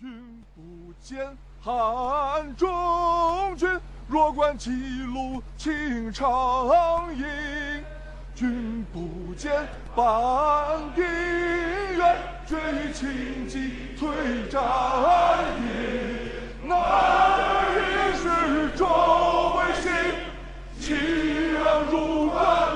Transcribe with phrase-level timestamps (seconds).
[0.00, 3.68] 君不见汉中君，
[4.06, 4.70] 若观其
[5.02, 6.28] 路青长
[7.16, 7.82] 缨。
[8.32, 9.66] 君不见
[9.96, 12.16] 半壁垣，
[12.46, 14.62] 绝于秦棘退战
[15.58, 16.30] 营。
[16.62, 16.70] 那
[17.74, 18.86] 一是周
[19.56, 19.90] 卫星，
[20.78, 20.94] 气
[21.64, 22.67] 昂如冠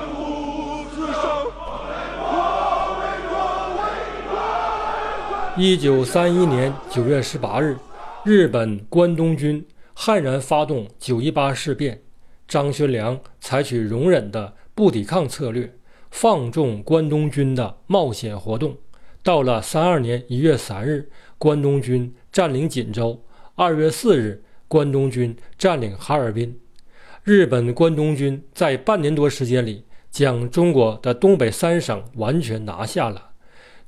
[5.65, 7.77] 一九三一年九月十八日，
[8.25, 12.03] 日本关东军悍然发动九一八事变，
[12.49, 15.73] 张学良采取容忍的不抵抗策略，
[16.11, 18.77] 放纵关东军的冒险活动。
[19.23, 21.09] 到了三二年一月三日，
[21.39, 23.23] 关东军占领锦州；
[23.55, 26.59] 二月四日，关东军占领哈尔滨。
[27.23, 33.29] 日本关东军在半年多时间里，将中国的东北三省完全拿下了。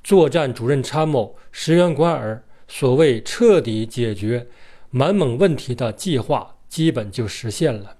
[0.04, 4.46] 作战主任参谋石原莞尔所谓彻底解决
[4.90, 7.96] 满蒙问题的计划，基本就实现了。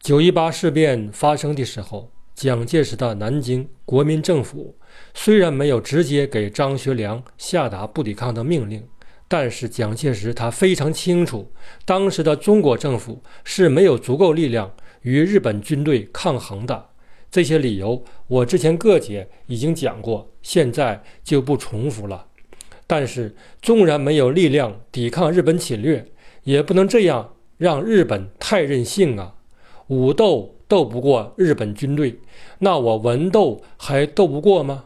[0.00, 4.74] 九一八事变发生的时候，蒋介石的南京国民政府
[5.12, 8.82] 虽然没有直接给张学良下达不抵抗的命令，
[9.28, 11.52] 但是蒋介石他非常清楚，
[11.84, 16.88] 当时的中国政府是没有足够力量与日本军队抗衡的。
[17.34, 22.26] 这些理由我之前各节已经讲过，现在就不重复了。
[22.86, 26.06] 但是，纵然没有力量抵抗日本侵略，
[26.44, 29.34] 也不能这样让日本太任性啊！
[29.88, 32.20] 武斗斗不过日本军队，
[32.60, 34.84] 那我文斗还斗不过吗？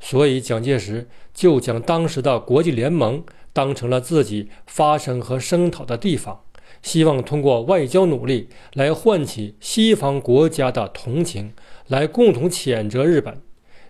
[0.00, 6.40] 所以，蒋介石就将当时的国际联盟当成了自己发声和声讨的地方，
[6.80, 11.52] 希望通过外交努力来唤起西方国家的同情。
[11.92, 13.38] 来共同谴责日本。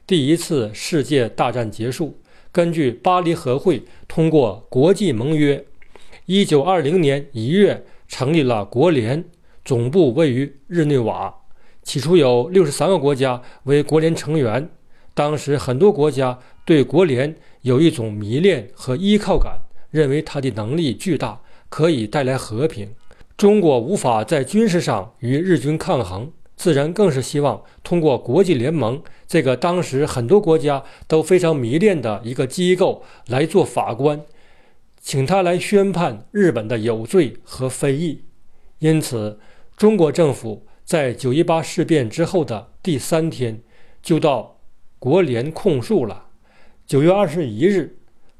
[0.08, 2.18] 第一次世界大战结束，
[2.50, 5.64] 根据巴黎和会通过国际盟约，
[6.26, 9.24] 一九二零年一月成立了国联，
[9.64, 11.32] 总部位于日内瓦。
[11.84, 14.68] 起初有六十三个国家为国联成员。
[15.14, 19.60] 当时很多国家对国联有一种迷恋和依靠感，
[19.92, 22.88] 认为它的能力巨大，可以带来和平。
[23.36, 26.32] 中国无法在军事上与日军抗衡。
[26.62, 34.20] 自然更是希望通过国际联盟这个当时很多国家都非常迷恋的一个机构来做法官，
[35.00, 38.22] 请他来宣判日本的有罪和非议。
[38.78, 39.40] 因此，
[39.76, 43.60] 中国政府在九一八事变之后的第三天
[44.00, 44.60] 就到
[45.00, 46.26] 国联控诉了。
[46.86, 47.96] 九月二十一日，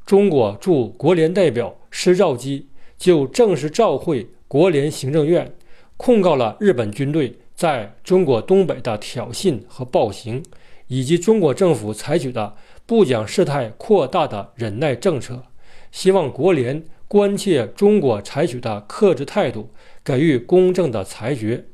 [0.06, 5.53] 中国驻国联代表施肇基就正式召会国联行政院，
[5.97, 7.41] 控告了日本军队。
[7.55, 10.43] 在中国东北的挑衅和暴行，
[10.89, 12.55] 以及中国政府采取的
[12.87, 15.43] 不讲事态扩大的忍耐政策，
[15.91, 19.71] 希望国联关切中国采取的克制态度，
[20.03, 21.67] 给予公正的裁决。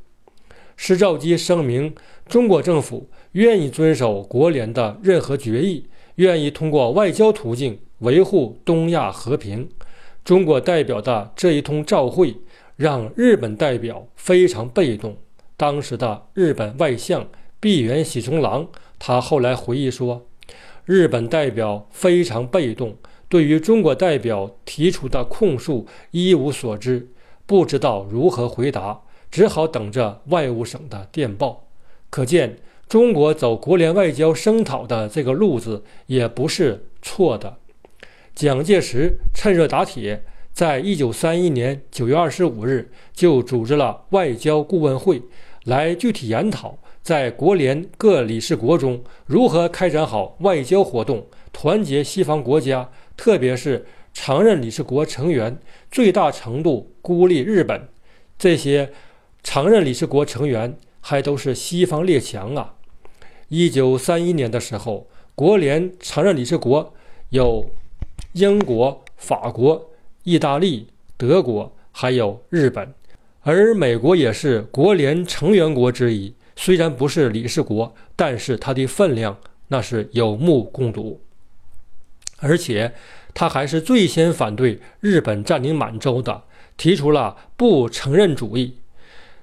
[0.76, 1.94] 施肇基声明，
[2.28, 5.86] 中国政府愿意遵守国联的任何决议，
[6.16, 9.68] 愿意通过外交途径维护东亚和平。
[10.24, 12.36] 中国代表的这一通照会，
[12.76, 15.16] 让日本代表非常被动。
[15.58, 20.24] 当时的日本外相闭原喜从郎，他后来回忆说，
[20.84, 22.96] 日本代表非常被动，
[23.28, 27.08] 对于中国代表提出的控诉一无所知，
[27.44, 29.00] 不知道如何回答，
[29.32, 31.64] 只好等着外务省的电报。
[32.08, 32.58] 可见，
[32.88, 37.56] 中国走国联外交声讨的这个路子也不是错的。
[38.32, 45.20] 蒋介石趁热打铁，在一九三一年九月二十五日就组织了外交顾问会。
[45.64, 55.58] 来具体研讨在国联各理事国中如何开展好外交活动，团结西方国家，特别是常任理事国成员
[55.90, 57.88] 最大程度孤立日本。
[58.38, 58.92] 这些
[59.42, 62.74] 常任理事国成员还都是西方列强啊！
[63.48, 66.94] 一九三一年的时候，国联常任理事国
[67.30, 67.70] 有
[68.32, 69.90] 英国、法国、
[70.24, 72.94] 意大利、德国，还有日本。
[73.48, 81.22] 而美国也是国联成员国之一，虽然不是理事国，但是它的分量那是有目共睹。
[82.40, 82.92] 而且，
[83.32, 86.42] 他还是最先反对日本占领满洲的，
[86.76, 88.74] 提出了不承认主义。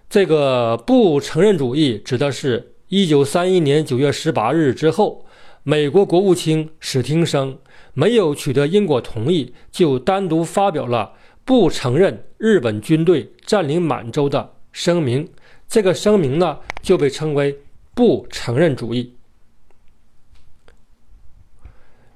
[0.08, 5.26] 这个不承认主义指的是1931年9月18日之后，
[5.64, 7.58] 美国国务卿史汀生
[7.96, 11.14] 没有取得英国同意，就单独发表了。
[11.46, 15.30] 不承认日本军队占领满洲的声明，
[15.68, 17.60] 这个声明呢就被称为
[17.94, 19.14] 不承认主义。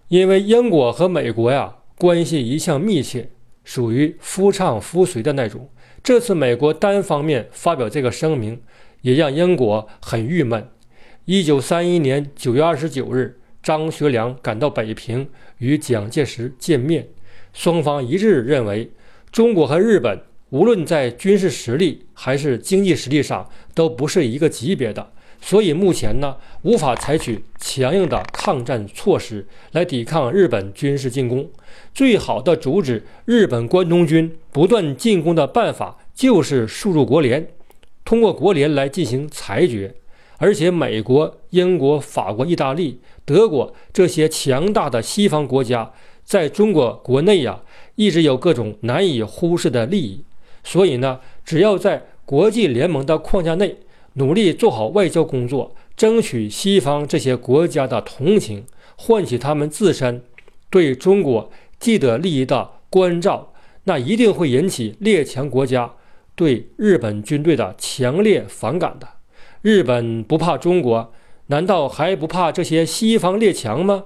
[0.07, 3.29] 因为英国和美国呀关系一向密切，
[3.63, 5.69] 属于夫唱妇随的那种。
[6.01, 8.59] 这次美国单方面发表这个声明，
[9.01, 10.67] 也让英国很郁闷。
[11.25, 15.29] 一九三一年九月二十九日，张学良赶到北平
[15.59, 17.07] 与蒋介石见面，
[17.53, 18.89] 双方一致认为，
[19.31, 25.11] 中国和日本无论在军事实力还是经济实力上都不是一个级别的。
[25.41, 31.49] 所以目前呢，无法采取强硬的抗战措施来抵抗日本军事进攻。
[31.93, 37.47] 最好的阻止日本关东军不断进攻的办法，就是输入国联，
[38.03, 39.95] 通过国联来进行裁决。
[40.39, 45.91] 而且，美国、英国、法国、意大利、德国这些强大的西方国家，
[46.23, 47.61] 在中国国内呀，
[47.99, 50.23] 一直有各种难以忽视的利益。
[50.63, 53.75] 所以呢，只要在国际联盟的框架内，
[54.13, 58.63] 努力做好外交工作，争取西方这些国家的同情，
[58.95, 60.23] 唤起他们自身
[60.69, 63.51] 对中国既得利益的关照，
[63.83, 65.91] 那一定会引起列强国家
[66.35, 69.05] 对日本军队的强烈反感的。
[69.61, 71.11] 日本不怕中国，
[71.47, 74.05] 难道还不怕这些西方列强吗？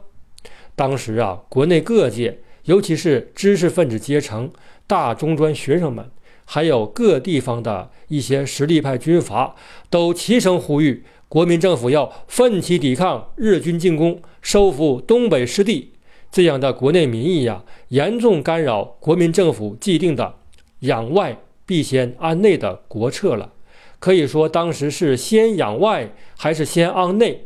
[0.76, 4.52] 当时啊，国内各界，尤其是知识分子阶层、
[4.88, 6.10] 大中专学生们。
[6.46, 9.56] 还有各地方的一些实力派军阀，
[9.90, 15.94] 都齐声呼吁国民政府要奋起抵抗日军进攻，收复东北失地。
[16.30, 20.36] 这样的国内民意呀，严重干扰国民政府既定的
[20.82, 23.54] “养外必先安内”的国策了。
[24.00, 27.46] 可以说，当时是先养外还是先安内，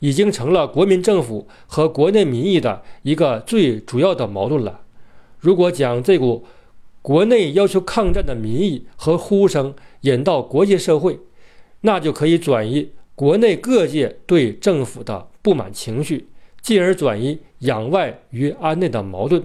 [0.00, 4.80] 已经成了国民政府和国内民意的一个最主要的矛盾了。
[5.38, 6.44] 如果将这股，
[7.00, 11.18] 国内要求抗战的民意和呼声引到国际社会，
[11.82, 16.28] 那就可以转移国内各界对政府的不满情绪，
[16.60, 19.42] 进而转移养外与安内的矛盾，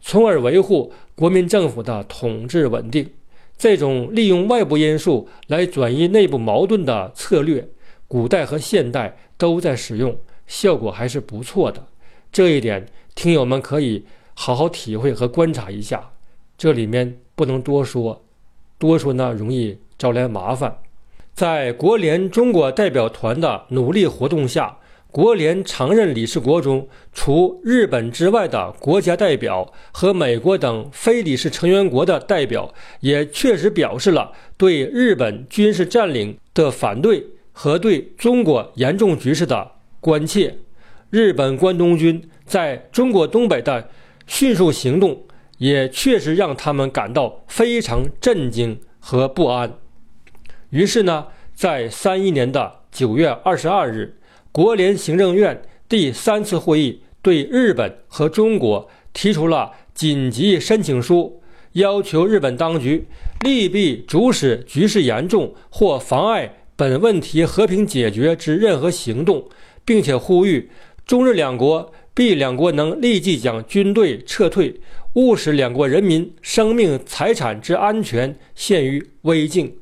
[0.00, 3.08] 从而维护国民政府的统治稳定。
[3.56, 7.68] 这种利用外部因素来转移内部矛盾的策略，
[8.08, 11.86] 古代和现代都在使用，效果还是不错的。
[12.32, 16.10] 这一点，听友们可以好好体会和观察一下。
[16.56, 18.24] 这里面不能多说，
[18.78, 20.78] 多说呢容易招来麻烦。
[21.34, 24.78] 在国联中国代表团的努力活动下，
[25.12, 37.24] 国联常任理事国中，除日本之外的国家代表和美国等非理事成员国的代表，也确实表示了对日本军事占领的反对
[37.60, 40.56] 和对中国严重局势的关切。
[41.10, 43.90] 日本关东军在中国东北的
[44.28, 45.24] 迅速行动。
[45.58, 49.76] 也确实让他们感到非常震惊和不安。
[50.70, 54.16] 于是呢，在三一年的九月二十二日，
[54.52, 63.08] 国联行政院第三次会议对日本和中国提出了紧急申请书，要求日本当局
[63.40, 69.48] 利弊主使局势严重或妨碍本问题和平解决之任何行动，
[69.84, 70.70] 并且呼吁
[71.04, 74.80] 中日两国必两国能立即将军队撤退。
[75.14, 79.74] 勿使两国人民生命财产之安全陷于危境。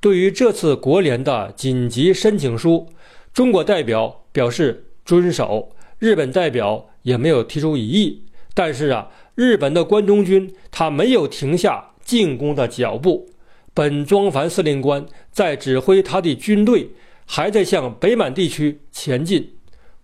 [0.00, 2.88] 对于这次国联的紧急申请书，
[3.32, 5.70] 中国代表表示遵守，
[6.00, 8.24] 日本代表也没有提出异议。
[8.52, 13.28] 但是啊，日本的关东军他没有停下进攻的脚步，
[13.74, 16.88] 本庄繁司令官在指挥他的军队，
[17.26, 19.56] 还在向北满地区前进。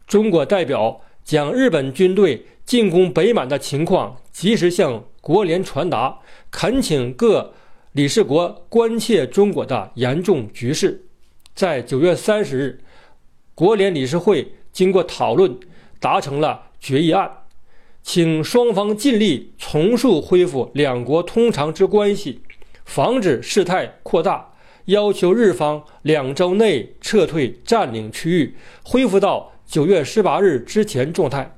[0.07, 2.45] 中国代表将日本军队。
[2.67, 6.21] 进攻北满的情况及时向国联传达，
[6.53, 7.53] 恳请各
[7.91, 11.05] 理事国关切中国的严重局势。
[11.53, 12.81] 在九月三十日，
[13.57, 15.59] 国联理事会经过讨论，
[15.99, 17.29] 达成了决议案，
[18.05, 22.41] 请双方尽力重塑恢复两国通常之关系，
[22.91, 24.53] 防止事态扩大，
[24.87, 31.57] 要求日方两周内撤退占领区域，恢复到九月十八日之前状态。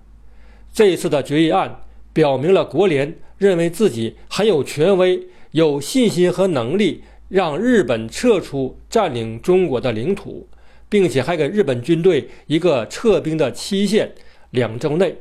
[0.75, 1.81] 这一次的决议案
[2.13, 10.47] 表明了国联认为自己很有权威、有信心和能力让日本撤出占领中国的领土，
[10.91, 14.13] 并且还给日本军队一个撤兵的期限，
[14.51, 15.17] 两周内。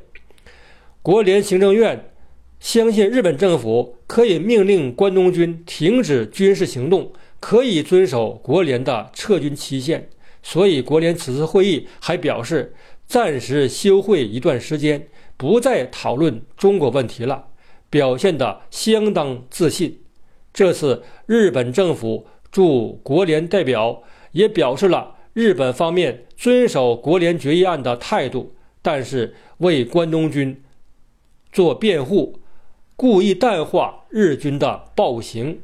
[1.01, 2.10] 国联行政院
[2.61, 10.07] 相信日本政府可以命令关东军停止军事行动，可以遵守国联的撤军期限，
[10.43, 12.75] 所以国联此次会议还表示
[13.07, 15.07] 暂时休会一段时间。
[15.35, 17.47] 不再讨论中国问题了，
[17.89, 19.99] 表现得相当自信。
[20.53, 24.03] 这次日本政府驻国联代表
[24.33, 28.53] 也表示了日本方面遵守国联决议案的态度，
[28.83, 30.61] 但是为关东军
[31.51, 32.39] 做辩护，
[33.01, 35.60] 故意淡化日军的暴行。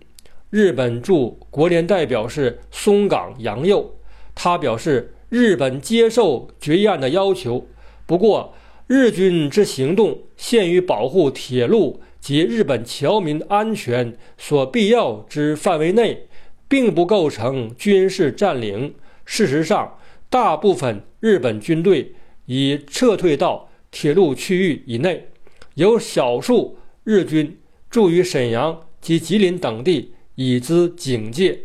[0.50, 3.94] 日本驻国联代表是松冈洋右，
[4.34, 7.68] 他表示日本接受决议案的要求，
[8.08, 8.56] 不过
[8.88, 16.28] 日军之行动限于保护铁路及日本侨民安全所必要之范围内，
[16.68, 18.96] 并不构成军事占领。
[19.26, 22.16] 事实上，大部分日本军队
[22.48, 25.28] 已撤退到铁路区域以内，
[25.76, 27.58] 有少数日军
[27.90, 30.12] 驻于沈阳及吉林等地。
[30.40, 31.62] 以资警戒。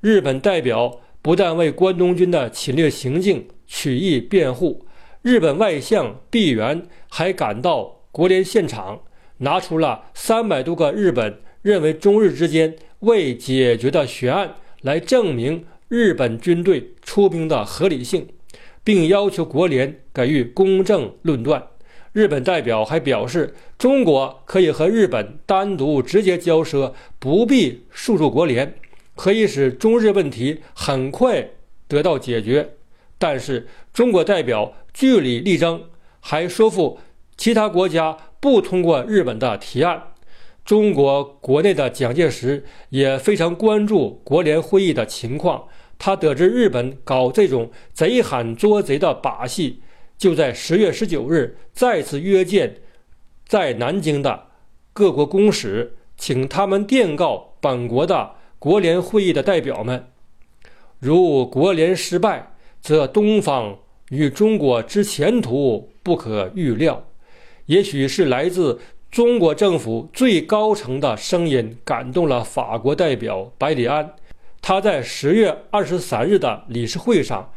[0.00, 4.86] 日本代表不但为关东军的侵略行径曲意辩护，
[5.20, 9.02] 日本外相毕原还赶到国联现场，
[9.36, 18.26] 拿出了三百多个日本认为中日之间未解决的悬案来证明日本军队出兵的合理性，
[18.82, 21.62] 并要求国联给予公正论断。
[22.12, 28.74] 日本代表还表示，中国可以和日本单独直接交涉，不必诉诸国联，
[29.14, 31.50] 可以使中日问题很快
[31.86, 32.70] 得到解决。
[33.16, 35.82] 但是，中国代表据理力争，
[36.18, 36.98] 还说服
[37.36, 40.02] 其他国家不通过日本的提案。
[40.64, 49.80] 中国国内的蒋介石也非常关注国联会议的情况，他得知日本搞这种贼喊捉贼的把戏。
[50.20, 52.76] 就在十月十九日，再次约见
[53.46, 54.48] 在南京的
[54.92, 60.08] 各国公使，请他们电告本国的国联会议的代表们：
[60.98, 63.78] 如国联失败，则东方
[64.10, 67.06] 与中国之前途不可预料。
[67.64, 68.78] 也许是来自
[69.10, 74.12] 中国政府最高层的声音感动了法国代表百里安，
[74.60, 77.50] 他在十月二十三日的理事会上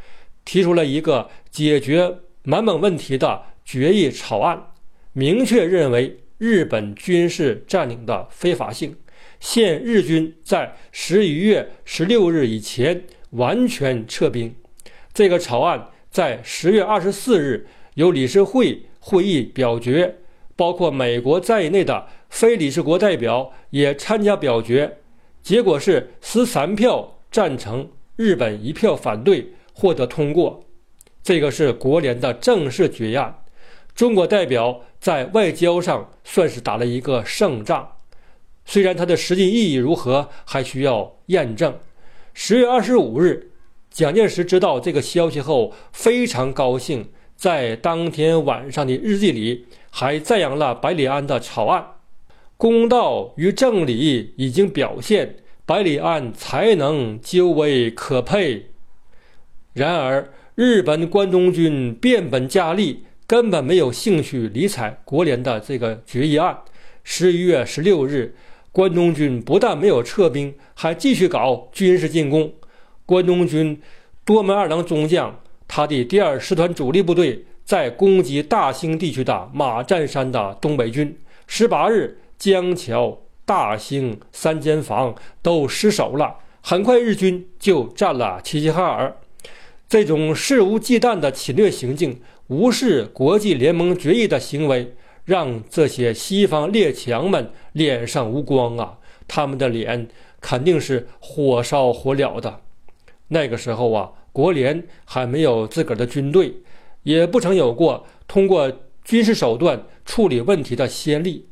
[0.45, 2.19] 提出了一个解决。
[2.45, 4.71] 满蒙问题的决议草案，
[5.13, 8.97] 明确认为日本军事占领的非法性，
[9.39, 14.53] 限日军在十一月十六日以前完全撤兵。
[15.13, 20.13] 这个草案在十月二十四日由理事会会议表决，
[20.57, 24.97] 包括美国在内的非理事国代表也参加表决，
[25.41, 30.65] 结果是十三票赞成，日本一票反对，获得通过。
[31.23, 33.43] 这个是国联的正式决议案，
[33.95, 37.95] 中国代表在外交上算是打了一个胜仗，
[38.65, 41.73] 虽然它的实际意义如何还需要验证。
[42.33, 43.51] 十月二十五日，
[43.89, 51.85] 蒋介石知道这个消息后非常高兴，在当天晚上的日记里还赞扬了百里安的草案，
[52.57, 58.71] 公道与正理已经表现，百里安才能究为可佩。
[59.71, 60.29] 然而。
[60.55, 66.59] 日本关东军变本加厉，根本没有兴趣理睬国联的这个决议案。
[67.03, 68.35] 十一月十六日，
[68.71, 72.53] 关东军不但没有撤兵，还继续搞军事进攻。
[73.03, 73.81] 关东军
[74.23, 81.17] 多门二郎中将，他的第二师团主力部队在攻击大兴地区的马占山的东北军。
[81.47, 86.35] 十八日，江桥、大兴三间房都失守了。
[86.61, 89.17] 很快，日军就占了齐齐哈尔。
[89.93, 98.97] 这种肆无忌惮的侵略行径，无视国际联盟决议的行为，让这些西方列强们脸上无光啊！
[99.27, 100.07] 他们的脸
[100.41, 102.61] 肯定是火烧火燎的。
[103.27, 106.51] 那个时候啊，国联还没有自个儿的军队，
[107.03, 108.71] 也不曾有过通过
[109.03, 111.49] 军事手段处理问题的先例。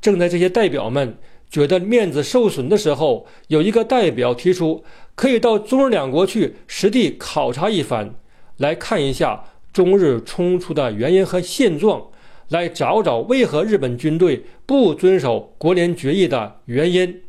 [0.00, 1.16] 正在这些代表们。
[1.50, 8.14] 觉得面子受损的时候，有一个代表提出，可以到中日两国去实地考察一番，
[8.58, 12.08] 来看一下中日冲突的原因和现状，
[12.50, 17.22] 来找找为何日本军队不遵守国联决议的原因。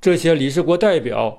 [0.00, 1.38] 这些理事国代表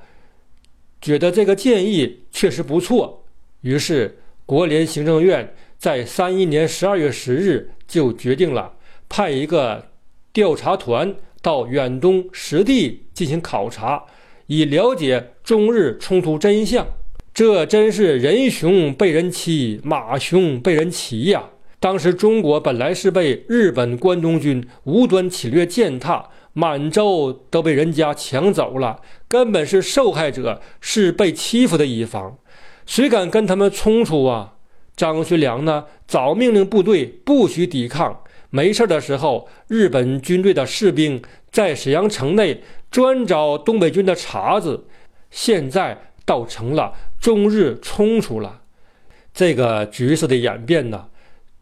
[0.99, 3.25] 觉得这个建议确实不错，
[3.61, 8.73] 于是国联行政院在三一年十二月十日就决定了
[9.07, 9.89] 派一个
[10.33, 11.15] 调查团。
[11.45, 14.03] 到远东实地进行考察，
[14.47, 16.87] 以了解中日冲突真相。
[17.35, 21.43] 这真是人熊被人欺，马熊被人骑呀！
[21.79, 32.39] 当时中国本来是被日本关东军无端侵略践踏，满洲都被人家抢走了，根本是受害者，是被欺负的一方。
[32.87, 34.53] 谁敢跟他们冲突啊？
[34.95, 35.85] 张学良呢？
[36.07, 38.21] 早命令部队不许抵抗。
[38.49, 41.21] 没事的时候，日本军队的士兵
[41.51, 44.85] 在沈阳城内专找东北军的茬子，
[45.29, 48.61] 现在倒成了中日冲突了。
[49.33, 51.09] 这个局势的演变呢，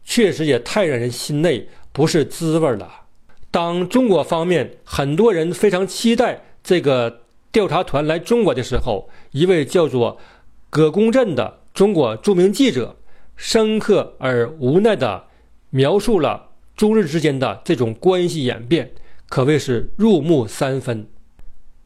[0.04, 2.88] 确实也太让人心内不是滋味了。
[3.50, 10.18] 当中国方面很多人非常期待这个调查团来中国的时候，一位叫做
[10.70, 12.96] 葛公振的中国著名记者，
[13.36, 15.24] 深刻而无奈地
[15.70, 18.90] 描述了中日之间的这种关系演变，
[19.28, 21.06] 可谓是入木三分。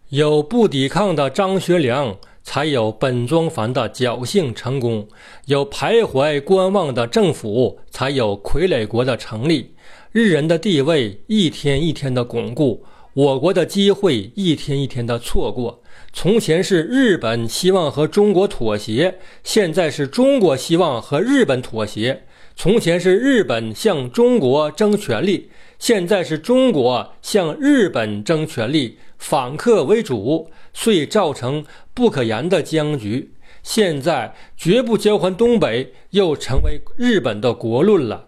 [0.09, 5.07] 有不抵抗的张学良，才有本庄繁的侥幸成功；
[5.45, 9.75] 有徘徊观望的政府，才有傀儡国的成立。
[10.11, 15.83] 日人的地位一天一天的巩固，我国的机会一天一天的错过。
[16.15, 22.25] 从前是日本希望和中国妥协，现在是中国希望和日本妥协。
[22.61, 25.49] 从前是日本向中国争权力，
[25.79, 33.33] 现在是中国向日本争权力，反客为主，遂造成不可言的僵局。
[33.63, 38.27] 现在绝不交还东北，又成为日本的国论了。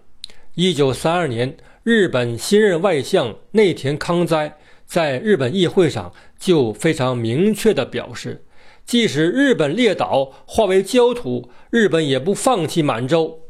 [0.55, 8.45] 一九三二年，日本新任外相内田康哉在日本议会上就非常明确地表示，
[8.87, 13.41] 即使日本列岛化为焦土，日本也不放弃满洲。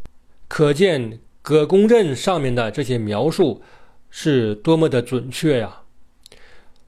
[0.50, 3.62] 可见葛公镇上面的这些描述
[4.10, 5.82] 是多么的准确呀！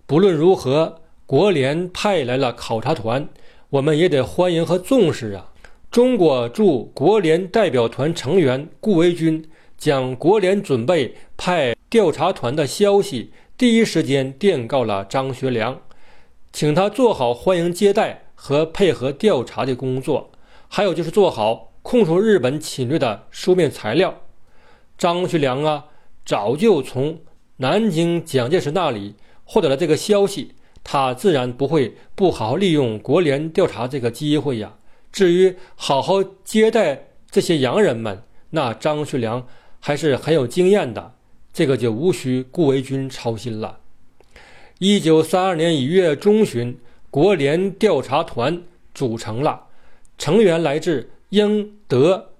[0.05, 3.29] 不论如何，国联派来了考察团，
[3.71, 5.53] 我们也得欢迎和重视啊！
[5.93, 9.45] 中国驻国联代表团成员顾维钧
[9.79, 15.81] 将国联准备派调查团的消息第一时间电告了张学良，
[16.53, 20.33] 请他做好欢迎接待和配合调查的工作，
[20.67, 21.69] 还有就是做好。
[21.83, 24.23] 控诉日本侵略的书面材料，
[24.97, 25.87] 张学良啊，
[26.25, 27.19] 早就从
[27.57, 34.77] 南京蒋介石那里获得了这个消息，他自然不会不好好利用国联调查这个机会呀。
[35.11, 39.47] 至于好好接待这些洋人们，那张学良
[39.81, 41.15] 还是很有经验的，
[41.53, 43.81] 这个就无需顾维钧操心了。
[44.79, 46.79] 一九三二年一月中旬，
[47.11, 48.63] 国联调查团
[48.95, 49.65] 组成了，
[50.17, 51.11] 成员来自。
[51.33, 52.33] 英、德、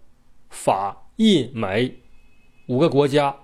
[0.51, 2.03] 法、意、美
[2.67, 3.35] 五个国家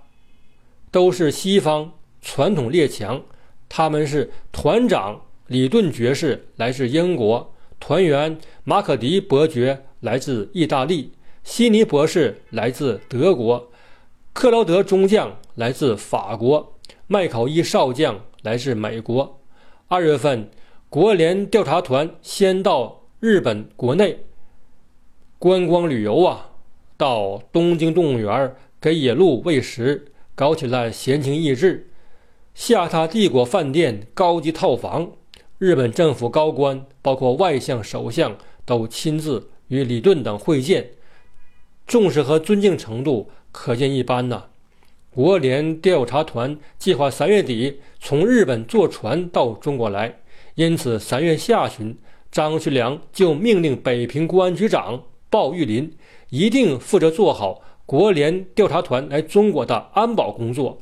[0.90, 3.22] 都是西方传统列强。
[3.66, 13.72] 他们是团长李顿爵士来自英国，团员马可迪伯爵来自意大利，悉尼博士来自德国，
[14.34, 19.40] 克劳德中将来自法国，麦考伊少将来自美国。
[19.87, 20.50] 二月份，
[20.90, 24.26] 国联调查团先到日本国内。
[25.40, 26.51] 观光旅游啊，
[26.96, 31.88] 到东京动物园给野鹿喂食，搞起了闲情逸致。
[32.55, 35.12] 下榻帝国饭店高级套房，
[35.59, 40.90] 日本政府高官，包括外相、首相，都亲自与李顿等会见，
[41.87, 44.46] 重视和尊敬程度可见一斑呐。
[45.14, 50.18] 国联调查团计划三月底从日本坐船到中国来，
[50.57, 51.96] 因此三月下旬，
[52.33, 55.05] 张学良就命令北平公安局长。
[55.30, 55.96] 鲍玉林
[56.30, 60.80] 一定负责做好国联调查团来中国的安保工作，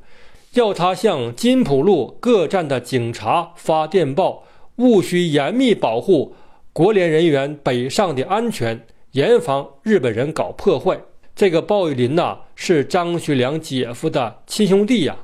[0.54, 4.42] 要他向金浦路各站的警察发电报，
[4.76, 6.34] 务须严密保护
[6.72, 11.00] 国联人员北上的安全，严防日本人搞破坏。
[11.34, 15.16] 这个鲍玉林呐，是张学良姐夫的亲兄弟呀。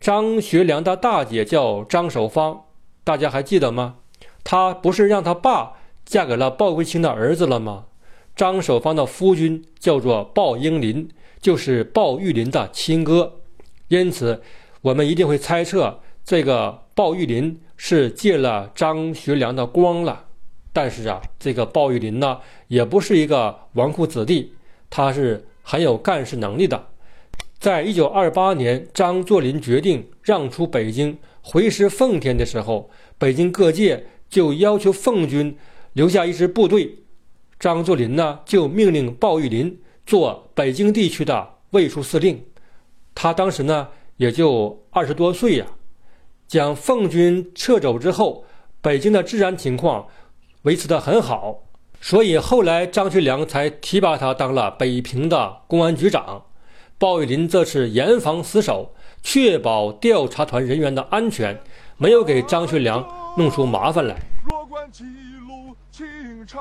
[0.00, 2.62] 张学良的大姐叫张守芳，
[3.04, 3.96] 大家还记得吗？
[4.42, 5.74] 他不是让他爸
[6.06, 7.84] 嫁给了鲍桂清的儿子了吗？
[8.36, 11.08] 张守芳的夫君叫做鲍英林，
[11.40, 13.40] 就是鲍玉林的亲哥，
[13.88, 14.42] 因此
[14.82, 20.26] 我们一定会猜测这个鲍玉林是借了张学良的光了。
[20.72, 22.38] 但是啊，这个鲍玉林呢，
[22.68, 24.52] 也不是一个纨绔子弟，
[24.88, 26.86] 他是很有干事能力的。
[27.58, 32.88] 在一九二八年，张作霖决定让出北京，回师奉天的时候，
[33.18, 35.58] 北京各界就要求奉军
[35.92, 36.99] 留下一支部队。
[37.60, 42.42] 张作霖呢，就命令鲍玉林做北京地区的卫戍司令。
[43.14, 45.66] 他当时呢，也就二十多岁呀。
[46.48, 48.44] 将奉军撤走之后，
[48.80, 50.06] 北京的治安情况
[50.62, 51.64] 维持得很好，
[52.00, 56.46] 所以后来张学良才提拔他当了北平的公安局长。
[56.98, 61.60] 鲍玉林这次严防死守，确保调查团人员的安全，
[61.98, 64.16] 没有给张学良弄出麻烦来。
[65.90, 66.58] 若观情长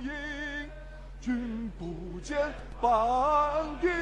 [0.00, 0.10] 吟，
[1.20, 2.36] 君不见
[2.80, 2.90] 半
[3.80, 3.92] 点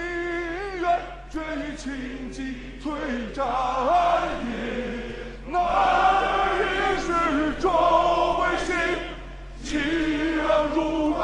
[0.80, 1.00] 缘，
[1.30, 2.90] 却与情急催
[3.34, 3.46] 战
[4.44, 4.48] 营。
[5.46, 5.58] 那
[6.56, 7.12] 一世
[7.60, 7.68] 周
[8.40, 8.74] 维新，
[9.62, 11.20] 凄凉如干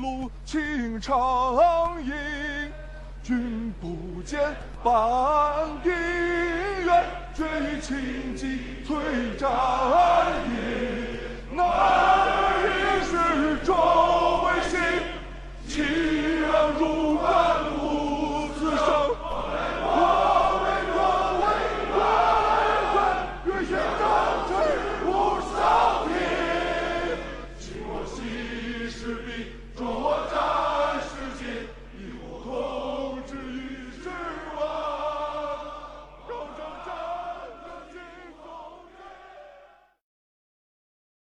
[0.00, 1.56] 路情长
[2.04, 2.12] 影
[3.20, 4.38] 君不见
[4.82, 4.92] 半
[5.82, 8.96] 定怨却与情急催
[9.36, 9.50] 战
[10.46, 13.74] 饮男儿一世终
[14.38, 14.78] 会心